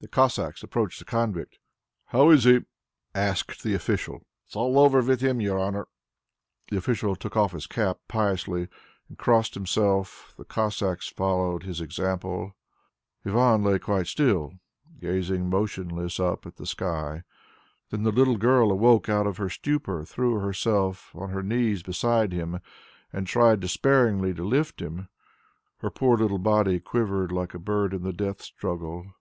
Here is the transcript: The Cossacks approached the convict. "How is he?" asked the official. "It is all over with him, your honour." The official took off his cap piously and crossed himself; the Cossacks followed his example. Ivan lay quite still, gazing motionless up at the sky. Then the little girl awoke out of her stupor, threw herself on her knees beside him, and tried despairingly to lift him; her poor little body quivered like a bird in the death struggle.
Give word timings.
The 0.00 0.08
Cossacks 0.08 0.64
approached 0.64 0.98
the 0.98 1.04
convict. 1.04 1.60
"How 2.06 2.30
is 2.30 2.42
he?" 2.42 2.62
asked 3.14 3.62
the 3.62 3.72
official. 3.72 4.16
"It 4.16 4.24
is 4.48 4.56
all 4.56 4.80
over 4.80 5.00
with 5.00 5.20
him, 5.20 5.40
your 5.40 5.60
honour." 5.60 5.86
The 6.70 6.76
official 6.76 7.14
took 7.14 7.36
off 7.36 7.52
his 7.52 7.68
cap 7.68 8.00
piously 8.08 8.66
and 9.08 9.16
crossed 9.16 9.54
himself; 9.54 10.34
the 10.36 10.44
Cossacks 10.44 11.06
followed 11.06 11.62
his 11.62 11.80
example. 11.80 12.56
Ivan 13.24 13.62
lay 13.62 13.78
quite 13.78 14.08
still, 14.08 14.54
gazing 15.00 15.48
motionless 15.48 16.18
up 16.18 16.46
at 16.46 16.56
the 16.56 16.66
sky. 16.66 17.22
Then 17.90 18.02
the 18.02 18.10
little 18.10 18.38
girl 18.38 18.72
awoke 18.72 19.08
out 19.08 19.28
of 19.28 19.36
her 19.36 19.48
stupor, 19.48 20.04
threw 20.04 20.40
herself 20.40 21.14
on 21.14 21.30
her 21.30 21.44
knees 21.44 21.84
beside 21.84 22.32
him, 22.32 22.58
and 23.12 23.24
tried 23.28 23.60
despairingly 23.60 24.34
to 24.34 24.42
lift 24.42 24.82
him; 24.82 25.08
her 25.78 25.90
poor 25.90 26.18
little 26.18 26.38
body 26.38 26.80
quivered 26.80 27.30
like 27.30 27.54
a 27.54 27.60
bird 27.60 27.94
in 27.94 28.02
the 28.02 28.12
death 28.12 28.42
struggle. 28.42 29.14